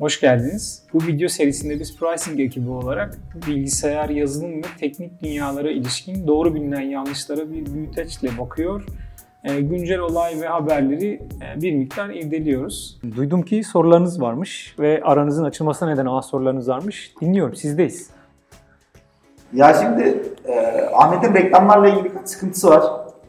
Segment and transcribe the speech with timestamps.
[0.00, 0.82] Hoş geldiniz.
[0.92, 6.80] Bu video serisinde biz pricing ekibi olarak bilgisayar, yazılım ve teknik dünyalara ilişkin doğru bilinen
[6.80, 8.84] yanlışlara bir büyüteçle bakıyor.
[9.44, 13.00] E, güncel olay ve haberleri e, bir miktar irdeliyoruz.
[13.16, 17.14] Duydum ki sorularınız varmış ve aranızın açılmasına neden olan sorularınız varmış.
[17.20, 18.10] Dinliyorum, sizdeyiz.
[19.52, 22.84] Ya şimdi e, Ahmet'in reklamlarla ilgili birkaç sıkıntısı var.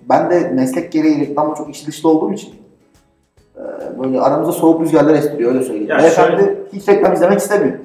[0.10, 2.69] Ben de meslek gereği reklamla çok içi dışlı olduğum için
[4.04, 5.90] böyle aramızda soğuk rüzgarlar estiriyor öyle söyleyeyim.
[5.90, 7.78] Ya Beyefendi şöyle- hiç reklam izlemek istemiyor.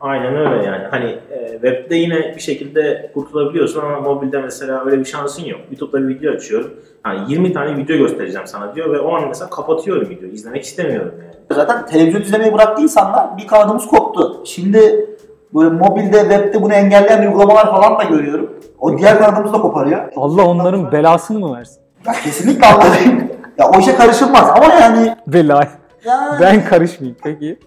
[0.00, 0.84] Aynen öyle yani.
[0.90, 5.60] Hani e, webde yine bir şekilde kurtulabiliyorsun ama mobilde mesela öyle bir şansın yok.
[5.70, 6.70] YouTube'da bir video açıyorum.
[7.02, 10.32] Hani 20 tane video göstereceğim sana diyor ve o an mesela kapatıyorum videoyu.
[10.34, 11.30] İzlemek istemiyorum yani.
[11.60, 14.42] Zaten televizyon izlemeyi bıraktı insanlar bir kanadımız koptu.
[14.44, 15.06] Şimdi
[15.54, 18.50] böyle mobilde, webde bunu engelleyen uygulamalar falan da görüyorum.
[18.80, 20.00] O diğer kanadımızı da koparıyor.
[20.16, 21.80] Allah onların belasını mı versin?
[22.06, 23.28] Ya kesinlikle anladım.
[23.58, 25.68] ya o işe karışılmaz ama yani Bela.
[26.04, 27.58] ya, Ben karışmayayım peki.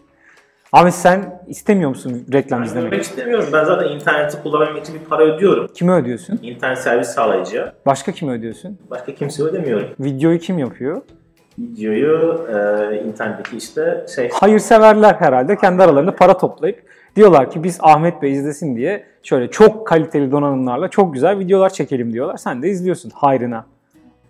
[0.74, 2.88] Ahmet sen istemiyor musun reklam Ben izlemek?
[2.88, 3.46] izlemek istemiyorum.
[3.54, 5.68] Ben zaten interneti kullanabilmek için bir para ödüyorum.
[5.73, 6.40] Kime ödüyorsun?
[6.44, 7.73] İnternet servis sağlayıcıya.
[7.86, 8.78] Başka kime ödüyorsun?
[8.90, 9.88] Başka kimseye ödemiyorum.
[10.00, 11.02] Videoyu kim yapıyor?
[11.59, 16.84] Videoyu e, internetteki işte şey Hayırseverler herhalde kendi aralarında para toplayıp
[17.16, 22.14] diyorlar ki biz Ahmet Bey izlesin diye şöyle çok kaliteli donanımlarla çok güzel videolar çekelim
[22.14, 22.38] diyorlar.
[22.38, 23.66] Sen de izliyorsun hayrına.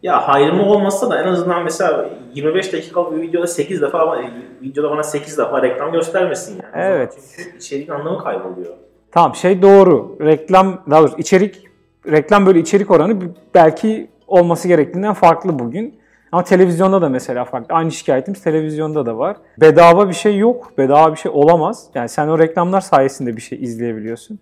[0.03, 4.22] Ya hayrımı olmasa da en azından mesela 25 dakikalık bir videoda 8 defa
[4.61, 6.86] videoda bana 8 defa reklam göstermesin yani.
[6.86, 7.17] Evet.
[7.36, 8.73] Çünkü içeriğin anlamı kayboluyor.
[9.11, 10.17] Tamam şey doğru.
[10.22, 11.64] Reklam daha doğrusu içerik
[12.11, 13.17] reklam böyle içerik oranı
[13.55, 16.00] belki olması gerektiğinden farklı bugün.
[16.31, 17.75] Ama televizyonda da mesela farklı.
[17.75, 19.38] Aynı şikayetimiz televizyonda da var.
[19.61, 20.72] Bedava bir şey yok.
[20.77, 21.88] Bedava bir şey olamaz.
[21.95, 24.39] Yani sen o reklamlar sayesinde bir şey izleyebiliyorsun.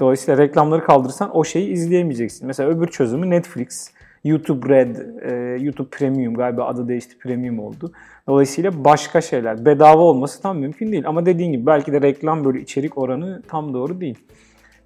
[0.00, 2.46] Dolayısıyla reklamları kaldırırsan o şeyi izleyemeyeceksin.
[2.46, 3.90] Mesela öbür çözümü Netflix,
[4.24, 7.92] YouTube Red, e, YouTube Premium galiba adı değişti Premium oldu.
[8.28, 9.64] Dolayısıyla başka şeyler.
[9.64, 11.06] Bedava olması tam mümkün değil.
[11.06, 14.18] Ama dediğin gibi belki de reklam böyle içerik oranı tam doğru değil.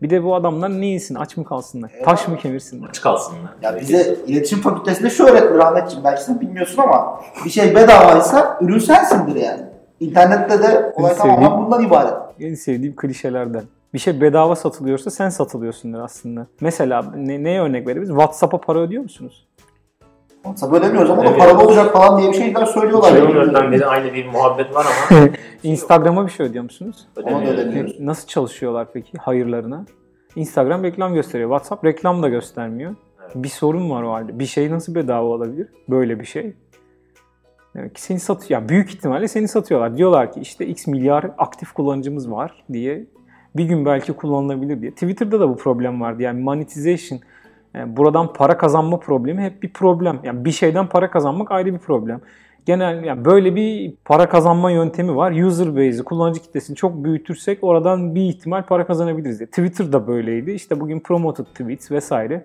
[0.02, 1.14] Bir de bu adamlar ne yesin?
[1.14, 1.92] Aç mı kalsınlar?
[2.04, 2.88] Taş mı kemirsinler?
[2.88, 3.54] Aç kalsınlar.
[3.62, 8.78] Ya bize iletişim fakültesinde şu öğretilir Ahmetciğim belki sen bilmiyorsun ama bir şey bedavaysa ürün
[8.78, 9.62] sensindir yani.
[10.00, 12.14] İnternette de olay tamamen bundan ibaret.
[12.40, 13.62] En sevdiğim klişelerden.
[13.94, 16.46] Bir şey bedava satılıyorsa sen satılıyorsundur aslında.
[16.60, 18.08] Mesela ne, neye örnek verebiliriz?
[18.08, 19.48] WhatsApp'a para ödüyor musunuz?
[20.42, 21.38] WhatsApp ödemiyoruz ama o da Evet.
[21.38, 23.12] paralı olacak falan diye bir şeyler söylüyorlar.
[23.12, 25.28] 2014'ten beri aynı bir muhabbet var ama
[25.62, 27.08] Instagram'a bir şey ödüyor musunuz?
[27.16, 28.00] Ödemiyoruz.
[28.00, 29.84] Nasıl çalışıyorlar peki hayırlarına?
[30.36, 31.50] Instagram reklam gösteriyor.
[31.50, 32.94] WhatsApp reklam da göstermiyor.
[33.34, 34.38] Bir sorun var o halde.
[34.38, 35.68] Bir şey nasıl bedava olabilir?
[35.88, 36.54] Böyle bir şey.
[37.74, 38.60] Demek ki seni satıyor.
[38.60, 39.96] Yani büyük ihtimalle seni satıyorlar.
[39.96, 43.06] Diyorlar ki işte x milyar aktif kullanıcımız var diye.
[43.56, 44.90] Bir gün belki kullanılabilir diye.
[44.90, 46.22] Twitter'da da bu problem vardı.
[46.22, 47.20] Yani monetization,
[47.74, 50.20] yani buradan para kazanma problemi hep bir problem.
[50.24, 52.20] Yani bir şeyden para kazanmak ayrı bir problem.
[52.66, 55.32] Genel yani böyle bir para kazanma yöntemi var.
[55.32, 59.46] User base'i, kullanıcı kitlesini çok büyütürsek oradan bir ihtimal para kazanabiliriz diye.
[59.46, 60.50] Twitter da böyleydi.
[60.50, 62.44] İşte bugün promoted tweets vesaire.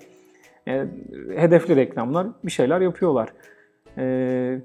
[0.66, 0.90] Yani
[1.36, 3.30] hedefli reklamlar bir şeyler yapıyorlar.
[3.98, 4.04] Ee,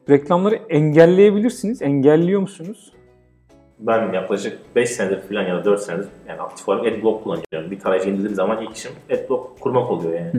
[0.08, 1.82] reklamları engelleyebilirsiniz.
[1.82, 2.92] Engelliyor musunuz?
[3.80, 7.70] Ben yaklaşık 5 senedir falan ya da 4 senedir yani aktif olarak AdBlock kullanıyorum.
[7.70, 10.30] Bir tarayıcı indirdiğim zaman ilk işim AdBlock kurmak oluyor yani.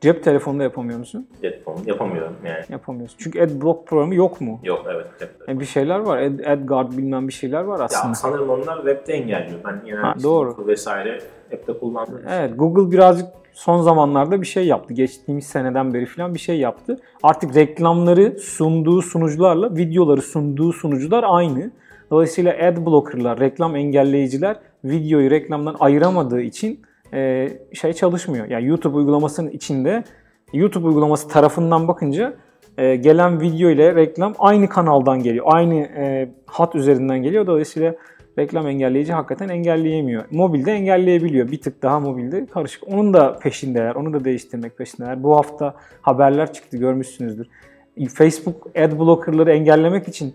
[0.00, 1.28] Cep telefonunda yapamıyor musun?
[1.38, 2.64] Adblock yapamıyorum yani.
[2.68, 3.16] Yapamıyorsun.
[3.20, 4.60] Çünkü AdBlock programı yok mu?
[4.64, 5.06] Yok evet.
[5.18, 5.44] cepte.
[5.48, 6.18] Yani bir şeyler var.
[6.18, 8.08] Ad, AdGuard bilmem bir şeyler var aslında.
[8.08, 9.60] Ya sanırım onlar webde engelliyor.
[9.64, 10.66] Ben yine Ha, doğru.
[10.66, 11.18] Vesaire
[11.52, 12.20] app'te kullandım.
[12.30, 14.94] Evet Google birazcık son zamanlarda bir şey yaptı.
[14.94, 16.98] Geçtiğimiz seneden beri falan bir şey yaptı.
[17.22, 21.70] Artık reklamları sunduğu sunucularla videoları sunduğu sunucular aynı.
[22.10, 26.80] Dolayısıyla ad blocker'lar, reklam engelleyiciler videoyu reklamdan ayıramadığı için
[27.14, 28.46] e, şey çalışmıyor.
[28.46, 30.04] Yani YouTube uygulamasının içinde
[30.52, 32.36] YouTube uygulaması tarafından bakınca
[32.78, 35.46] e, gelen video ile reklam aynı kanaldan geliyor.
[35.48, 37.46] Aynı e, hat üzerinden geliyor.
[37.46, 37.94] Dolayısıyla
[38.38, 40.24] reklam engelleyici hakikaten engelleyemiyor.
[40.30, 41.50] Mobilde engelleyebiliyor.
[41.50, 42.88] Bir tık daha mobilde karışık.
[42.88, 43.94] Onun da peşindeler.
[43.94, 45.22] Onu da değiştirmek peşindeler.
[45.22, 47.48] Bu hafta haberler çıktı görmüşsünüzdür.
[48.14, 50.34] Facebook ad blocker'ları engellemek için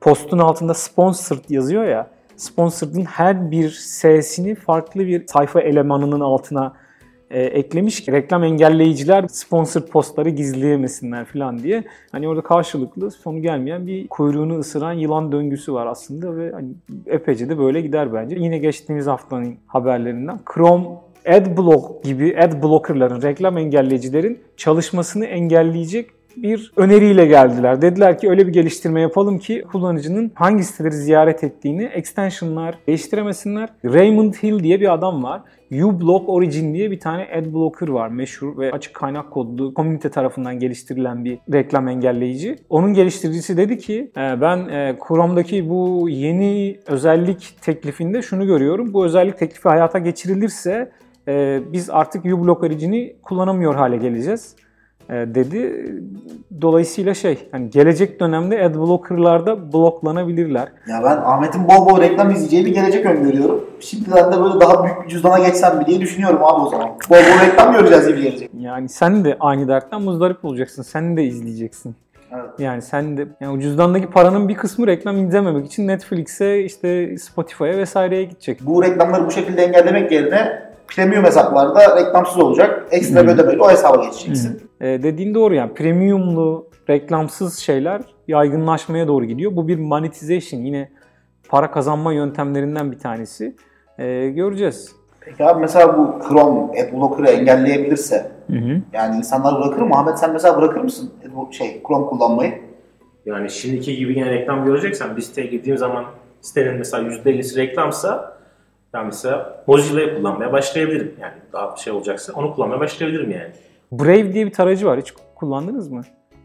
[0.00, 2.10] postun altında sponsored yazıyor ya.
[2.38, 6.72] Sponsored'ın her bir S'sini farklı bir sayfa elemanının altına
[7.30, 11.84] e, eklemiş ki reklam engelleyiciler sponsored postları gizleyemesinler falan diye.
[12.12, 16.68] Hani orada karşılıklı sonu gelmeyen bir kuyruğunu ısıran yılan döngüsü var aslında ve hani
[17.06, 18.36] epeyce de böyle gider bence.
[18.38, 20.86] Yine geçtiğimiz haftanın haberlerinden Chrome
[21.28, 26.10] Adblock gibi ad blocker'ların, reklam engelleyicilerin çalışmasını engelleyecek
[26.42, 27.82] bir öneriyle geldiler.
[27.82, 33.68] Dediler ki öyle bir geliştirme yapalım ki kullanıcının hangi siteleri ziyaret ettiğini extensionlar değiştiremesinler.
[33.84, 35.42] Raymond Hill diye bir adam var.
[35.72, 38.08] uBlock Origin diye bir tane ad blocker var.
[38.08, 42.56] Meşhur ve açık kaynak kodlu komünite tarafından geliştirilen bir reklam engelleyici.
[42.70, 48.92] Onun geliştiricisi dedi ki "E, ben e, Chrome'daki bu yeni özellik teklifinde şunu görüyorum.
[48.94, 50.90] Bu özellik teklifi hayata geçirilirse
[51.28, 54.56] e, biz artık uBlock Origin'i kullanamıyor hale geleceğiz
[55.08, 55.92] dedi.
[56.60, 60.68] Dolayısıyla şey, hani gelecek dönemde adblocker'larda bloklanabilirler.
[60.88, 63.64] Ya ben Ahmet'in bol bol reklam izleyeceğini gelecek öngörüyorum.
[63.80, 66.88] Şimdiden de böyle daha büyük bir cüzdana geçsem mi diye düşünüyorum abi o zaman.
[67.10, 68.50] Bol bol reklam göreceğiz gibi gelecek.
[68.60, 70.82] Yani sen de aynı dertten muzdarip olacaksın.
[70.82, 71.94] Sen de izleyeceksin.
[72.32, 72.50] Evet.
[72.58, 78.24] Yani sen de yani cüzdandaki paranın bir kısmı reklam izlememek için Netflix'e, işte Spotify'a vesaireye
[78.24, 78.58] gidecek.
[78.66, 82.86] Bu reklamları bu şekilde engellemek yerine premium hesaplarda reklamsız olacak.
[82.90, 84.70] Ekstra bir ödemeyle o hesaba geçeceksin.
[84.80, 89.56] E, dediğin doğru yani premiumlu, reklamsız şeyler yaygınlaşmaya doğru gidiyor.
[89.56, 90.90] Bu bir monetization yine
[91.48, 93.56] para kazanma yöntemlerinden bir tanesi.
[93.98, 94.92] E, göreceğiz.
[95.20, 98.80] Peki abi mesela bu Chrome adblocker'ı engelleyebilirse Hı hı.
[98.92, 99.94] yani insanlar bırakır mı?
[99.94, 102.54] Ahmet sen mesela bırakır mısın Adblock- şey Chrome kullanmayı?
[103.26, 106.04] Yani şimdiki gibi yine reklam göreceksen bir siteye girdiğim zaman
[106.40, 108.37] sitenin mesela %50'si reklamsa
[108.94, 111.14] ben mesela Mozilla'yı kullanmaya başlayabilirim.
[111.20, 113.50] Yani daha şey olacaksa onu kullanmaya başlayabilirim yani.
[113.92, 115.00] Brave diye bir tarayıcı var.
[115.00, 116.02] Hiç kullandınız mı?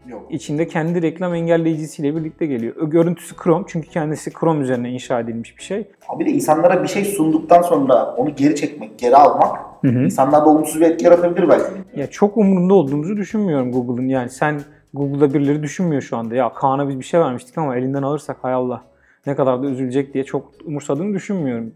[0.08, 0.26] Yok.
[0.30, 2.74] İçinde kendi reklam engelleyicisiyle birlikte geliyor.
[2.76, 5.86] Ö- Görüntüsü Chrome çünkü kendisi Chrome üzerine inşa edilmiş bir şey.
[6.08, 10.86] Abi de insanlara bir şey sunduktan sonra onu geri çekmek, geri almak insanlarda olumsuz bir
[10.86, 11.64] etki yaratabilir belki.
[11.96, 14.08] Ya çok umurunda olduğumuzu düşünmüyorum Google'ın.
[14.08, 14.60] Yani sen
[14.94, 16.34] Google'da birileri düşünmüyor şu anda.
[16.34, 18.84] Ya Kaan'a biz bir şey vermiştik ama elinden alırsak hay Allah
[19.26, 21.72] ne kadar da üzülecek diye çok umursadığını düşünmüyorum.